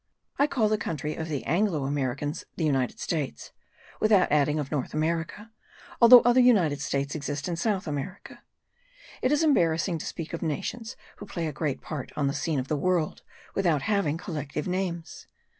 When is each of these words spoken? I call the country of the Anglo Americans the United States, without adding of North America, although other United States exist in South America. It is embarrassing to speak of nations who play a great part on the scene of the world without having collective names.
I 0.39 0.47
call 0.47 0.67
the 0.67 0.79
country 0.79 1.13
of 1.15 1.27
the 1.29 1.43
Anglo 1.43 1.85
Americans 1.85 2.43
the 2.55 2.65
United 2.65 2.99
States, 2.99 3.51
without 3.99 4.31
adding 4.31 4.57
of 4.57 4.71
North 4.71 4.95
America, 4.95 5.51
although 6.01 6.21
other 6.21 6.39
United 6.39 6.81
States 6.81 7.13
exist 7.13 7.47
in 7.47 7.55
South 7.55 7.85
America. 7.85 8.41
It 9.21 9.31
is 9.31 9.43
embarrassing 9.43 9.99
to 9.99 10.05
speak 10.07 10.33
of 10.33 10.41
nations 10.41 10.95
who 11.17 11.27
play 11.27 11.45
a 11.45 11.53
great 11.53 11.81
part 11.81 12.11
on 12.15 12.25
the 12.25 12.33
scene 12.33 12.59
of 12.59 12.67
the 12.67 12.75
world 12.75 13.21
without 13.53 13.83
having 13.83 14.17
collective 14.17 14.67
names. 14.67 15.27